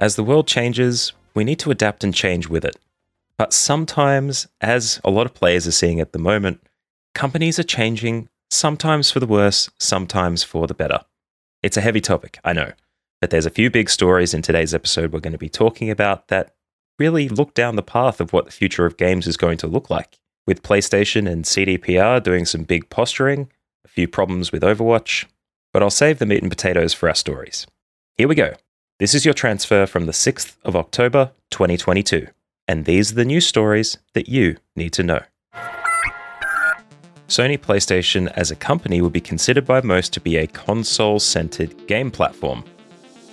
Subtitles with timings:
[0.00, 2.76] As the world changes, we need to adapt and change with it.
[3.36, 6.60] But sometimes, as a lot of players are seeing at the moment,
[7.14, 11.00] companies are changing, sometimes for the worse, sometimes for the better.
[11.62, 12.72] It's a heavy topic, I know,
[13.20, 16.28] but there's a few big stories in today's episode we're going to be talking about
[16.28, 16.54] that
[16.98, 19.90] really look down the path of what the future of games is going to look
[19.90, 20.18] like.
[20.46, 23.50] With PlayStation and CDPR doing some big posturing,
[23.84, 25.26] a few problems with Overwatch,
[25.72, 27.66] but I'll save the meat and potatoes for our stories.
[28.16, 28.54] Here we go.
[28.98, 32.26] This is your transfer from the 6th of October, 2022,
[32.66, 35.20] and these are the news stories that you need to know.
[37.28, 41.86] Sony PlayStation as a company would be considered by most to be a console centered
[41.86, 42.64] game platform.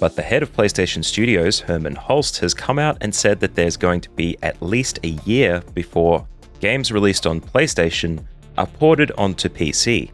[0.00, 3.76] But the head of PlayStation Studios, Herman Hulst, has come out and said that there's
[3.76, 6.26] going to be at least a year before
[6.58, 8.24] games released on PlayStation
[8.58, 10.10] are ported onto PC.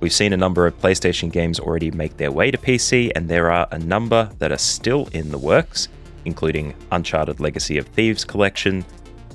[0.00, 3.50] We've seen a number of PlayStation games already make their way to PC, and there
[3.50, 5.88] are a number that are still in the works,
[6.24, 8.82] including Uncharted Legacy of Thieves Collection,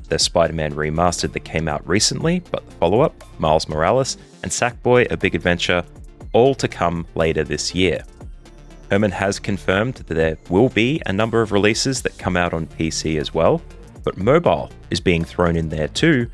[0.09, 4.51] the Spider Man remastered that came out recently, but the follow up, Miles Morales, and
[4.51, 5.83] Sackboy A Big Adventure,
[6.33, 8.03] all to come later this year.
[8.89, 12.65] Herman has confirmed that there will be a number of releases that come out on
[12.65, 13.61] PC as well,
[14.03, 16.27] but mobile is being thrown in there too,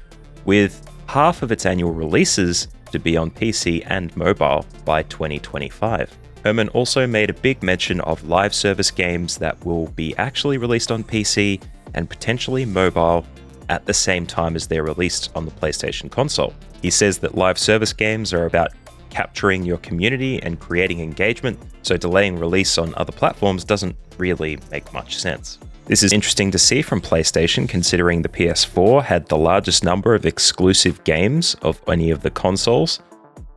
[0.46, 6.18] with half of its annual releases to be on PC and mobile by 2025.
[6.44, 10.92] Herman also made a big mention of live service games that will be actually released
[10.92, 11.62] on PC
[11.94, 13.26] and potentially mobile
[13.70, 16.54] at the same time as they're released on the PlayStation console.
[16.82, 18.72] He says that live service games are about
[19.10, 24.92] capturing your community and creating engagement, so delaying release on other platforms doesn't really make
[24.94, 25.60] much sense.
[25.86, 30.26] This is interesting to see from PlayStation, considering the PS4 had the largest number of
[30.26, 33.02] exclusive games of any of the consoles,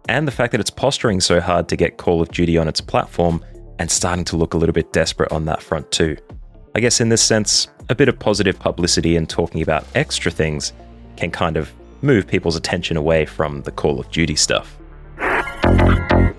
[0.09, 2.81] and the fact that it's posturing so hard to get Call of Duty on its
[2.81, 3.45] platform
[3.79, 6.17] and starting to look a little bit desperate on that front too.
[6.75, 10.73] I guess in this sense, a bit of positive publicity and talking about extra things
[11.17, 14.77] can kind of move people's attention away from the Call of Duty stuff.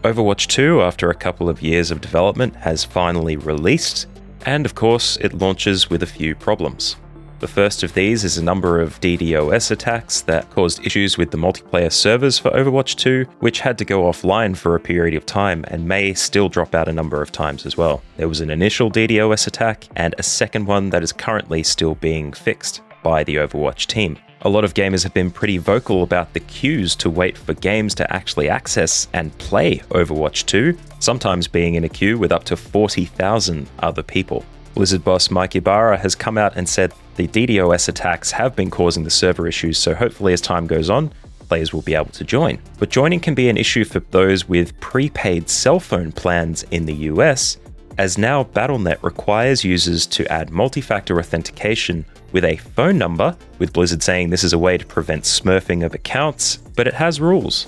[0.03, 4.07] Overwatch 2, after a couple of years of development, has finally released,
[4.45, 6.95] and of course, it launches with a few problems.
[7.39, 11.37] The first of these is a number of DDoS attacks that caused issues with the
[11.37, 15.65] multiplayer servers for Overwatch 2, which had to go offline for a period of time
[15.67, 18.01] and may still drop out a number of times as well.
[18.15, 22.31] There was an initial DDoS attack and a second one that is currently still being
[22.31, 24.17] fixed by the Overwatch team.
[24.41, 27.95] A lot of gamers have been pretty vocal about the queues to wait for games
[27.95, 32.57] to actually access and play Overwatch 2, sometimes being in a queue with up to
[32.57, 34.45] 40,000 other people.
[34.75, 39.03] Blizzard boss Mike Ybarra has come out and said the DDoS attacks have been causing
[39.05, 41.11] the server issues, so hopefully, as time goes on,
[41.47, 42.59] players will be able to join.
[42.77, 46.95] But joining can be an issue for those with prepaid cell phone plans in the
[47.11, 47.57] US,
[47.97, 53.73] as now BattleNet requires users to add multi factor authentication with a phone number, with
[53.73, 57.67] Blizzard saying this is a way to prevent smurfing of accounts, but it has rules.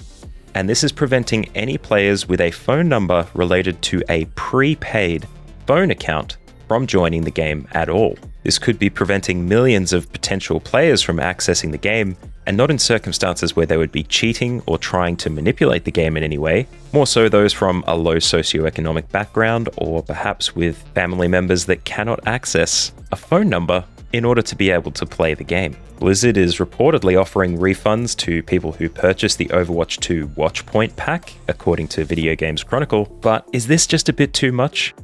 [0.55, 5.27] And this is preventing any players with a phone number related to a prepaid
[5.65, 8.17] phone account from joining the game at all.
[8.44, 12.79] This could be preventing millions of potential players from accessing the game, and not in
[12.79, 16.65] circumstances where they would be cheating or trying to manipulate the game in any way,
[16.93, 22.25] more so those from a low socioeconomic background or perhaps with family members that cannot
[22.25, 25.75] access a phone number in order to be able to play the game.
[25.99, 31.89] Blizzard is reportedly offering refunds to people who purchase the Overwatch 2 Watchpoint pack, according
[31.89, 34.95] to Video Games Chronicle, but is this just a bit too much?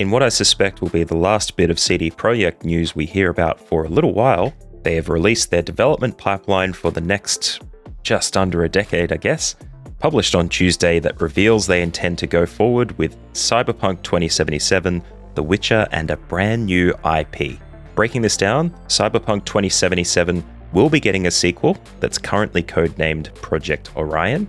[0.00, 3.30] In what I suspect will be the last bit of CD Projekt news we hear
[3.30, 7.60] about for a little while, they have released their development pipeline for the next
[8.02, 9.56] just under a decade, I guess,
[9.98, 15.02] published on Tuesday that reveals they intend to go forward with Cyberpunk 2077,
[15.34, 17.58] The Witcher, and a brand new IP.
[17.94, 20.42] Breaking this down, Cyberpunk 2077
[20.72, 24.48] will be getting a sequel that's currently codenamed Project Orion,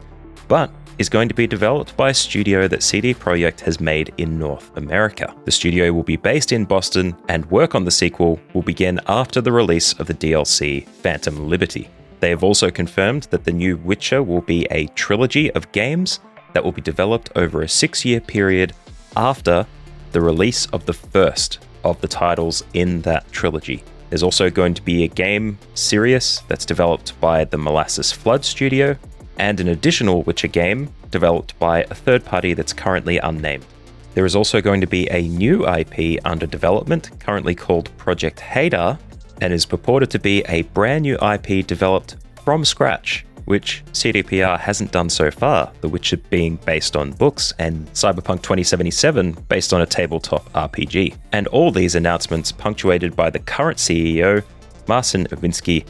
[0.52, 4.38] but is going to be developed by a studio that CD Projekt has made in
[4.38, 5.34] North America.
[5.46, 9.40] The studio will be based in Boston, and work on the sequel will begin after
[9.40, 11.90] the release of the DLC Phantom Liberty.
[12.20, 16.20] They have also confirmed that the new Witcher will be a trilogy of games
[16.52, 18.74] that will be developed over a six year period
[19.16, 19.66] after
[20.12, 23.86] the release of the first of the titles in that trilogy.
[24.10, 28.98] There's also going to be a game, Sirius, that's developed by the Molasses Flood studio,
[29.38, 33.66] and an additional Witcher game developed by a third party that's currently unnamed.
[34.14, 39.00] There is also going to be a new IP under development, currently called Project Hadar,
[39.42, 44.92] and is purported to be a brand new IP developed from scratch, which CDPR hasn't
[44.92, 49.86] done so far, The Witcher being based on books and Cyberpunk 2077 based on a
[49.86, 51.16] tabletop RPG.
[51.32, 54.44] And all these announcements punctuated by the current CEO,
[54.88, 55.86] Marcin Iwinski,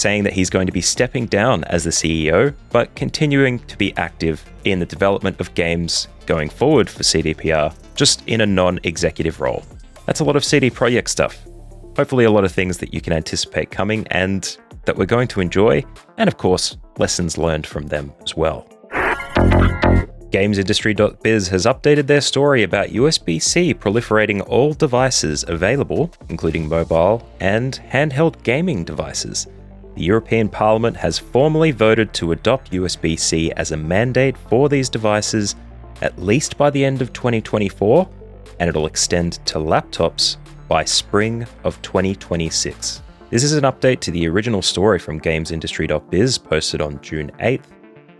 [0.00, 3.96] saying that he's going to be stepping down as the CEO, but continuing to be
[3.96, 9.40] active in the development of games going forward for CDPR, just in a non executive
[9.40, 9.62] role.
[10.06, 11.44] That's a lot of CD Projekt stuff.
[11.96, 14.56] Hopefully, a lot of things that you can anticipate coming and
[14.86, 15.84] that we're going to enjoy,
[16.16, 18.66] and of course, lessons learned from them as well.
[20.30, 27.80] GamesIndustry.biz has updated their story about USB C proliferating all devices available, including mobile and
[27.90, 29.48] handheld gaming devices.
[29.96, 34.88] The European Parliament has formally voted to adopt USB C as a mandate for these
[34.88, 35.56] devices
[36.02, 38.08] at least by the end of 2024,
[38.58, 40.36] and it'll extend to laptops
[40.68, 43.02] by spring of 2026.
[43.30, 47.66] This is an update to the original story from GamesIndustry.biz posted on June 8th,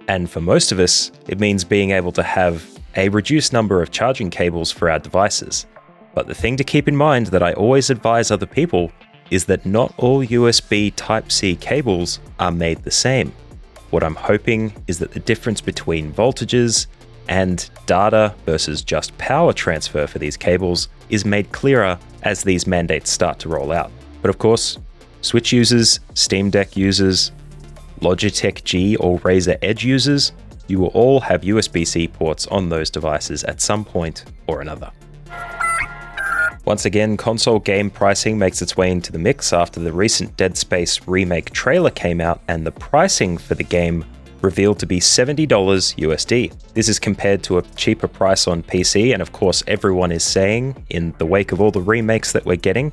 [0.08, 2.64] and for most of us, it means being able to have
[2.96, 5.66] a reduced number of charging cables for our devices.
[6.14, 8.90] But the thing to keep in mind that I always advise other people
[9.30, 13.32] is that not all USB Type C cables are made the same.
[13.90, 16.86] What I'm hoping is that the difference between voltages
[17.28, 23.10] and data versus just power transfer for these cables is made clearer as these mandates
[23.10, 23.90] start to roll out.
[24.22, 24.78] But of course,
[25.22, 27.32] Switch users, Steam Deck users,
[28.00, 30.32] Logitech G or Razer Edge users,
[30.66, 34.90] you will all have USB C ports on those devices at some point or another.
[36.70, 40.56] Once again, console game pricing makes its way into the mix after the recent Dead
[40.56, 44.04] Space remake trailer came out and the pricing for the game
[44.40, 46.72] revealed to be $70 USD.
[46.74, 50.86] This is compared to a cheaper price on PC, and of course, everyone is saying,
[50.90, 52.92] in the wake of all the remakes that we're getting,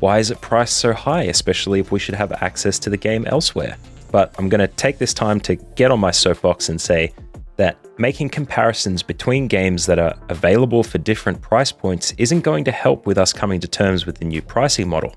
[0.00, 3.26] why is it priced so high, especially if we should have access to the game
[3.26, 3.76] elsewhere?
[4.10, 7.12] But I'm going to take this time to get on my soapbox and say
[7.56, 12.72] that making comparisons between games that are available for different price points isn't going to
[12.72, 15.14] help with us coming to terms with the new pricing model.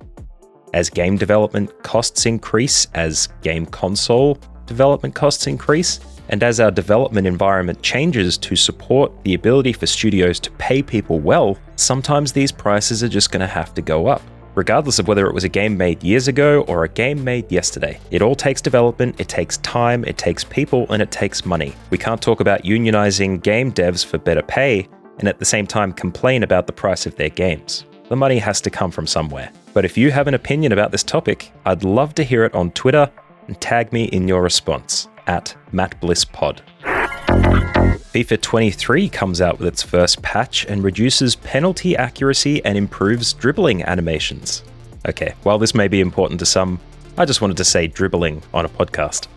[0.73, 5.99] As game development costs increase, as game console development costs increase,
[6.29, 11.19] and as our development environment changes to support the ability for studios to pay people
[11.19, 14.21] well, sometimes these prices are just going to have to go up
[14.55, 17.99] regardless of whether it was a game made years ago or a game made yesterday.
[18.11, 21.73] It all takes development, it takes time, it takes people, and it takes money.
[21.89, 24.87] We can't talk about unionizing game devs for better pay
[25.19, 27.85] and at the same time complain about the price of their games.
[28.09, 29.51] The money has to come from somewhere.
[29.73, 32.71] But if you have an opinion about this topic, I'd love to hear it on
[32.71, 33.09] Twitter
[33.47, 36.59] and tag me in your response at MattBlissPod.
[37.31, 43.83] FIFA 23 comes out with its first patch and reduces penalty accuracy and improves dribbling
[43.83, 44.63] animations.
[45.07, 46.79] Okay, while this may be important to some,
[47.17, 49.27] I just wanted to say dribbling on a podcast.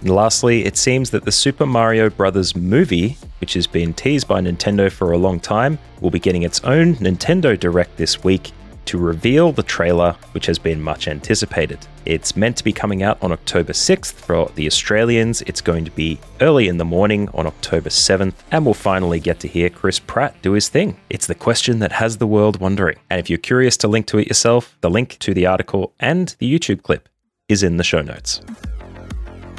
[0.00, 2.54] And lastly, it seems that the Super Mario Bros.
[2.54, 6.62] movie, which has been teased by Nintendo for a long time, will be getting its
[6.64, 8.52] own Nintendo Direct this week
[8.86, 11.78] to reveal the trailer, which has been much anticipated.
[12.04, 15.42] It's meant to be coming out on October 6th for the Australians.
[15.42, 19.40] It's going to be early in the morning on October 7th, and we'll finally get
[19.40, 20.98] to hear Chris Pratt do his thing.
[21.10, 22.98] It's the question that has the world wondering.
[23.10, 26.34] And if you're curious to link to it yourself, the link to the article and
[26.38, 27.08] the YouTube clip
[27.48, 28.40] is in the show notes.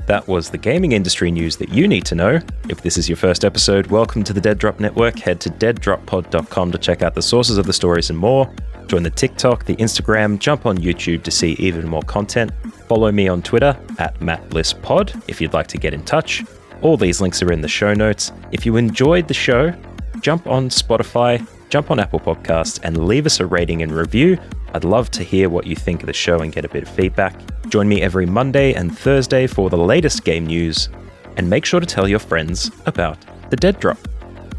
[0.08, 2.40] That was the gaming industry news that you need to know.
[2.70, 5.20] If this is your first episode, welcome to the Dead Drop Network.
[5.20, 8.50] Head to deaddroppod.com to check out the sources of the stories and more.
[8.88, 12.52] Join the TikTok, the Instagram, jump on YouTube to see even more content.
[12.88, 16.46] Follow me on Twitter at MattBlissPod if you'd like to get in touch.
[16.82, 18.32] All these links are in the show notes.
[18.54, 19.74] If you enjoyed the show,
[20.22, 24.38] jump on Spotify, jump on Apple Podcasts, and leave us a rating and review.
[24.74, 26.90] I'd love to hear what you think of the show and get a bit of
[26.90, 27.36] feedback.
[27.68, 30.88] Join me every Monday and Thursday for the latest game news,
[31.36, 33.18] and make sure to tell your friends about
[33.50, 33.98] the Dead Drop.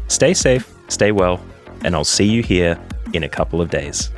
[0.07, 1.43] Stay safe, stay well,
[1.83, 2.79] and I'll see you here
[3.13, 4.11] in a couple of days.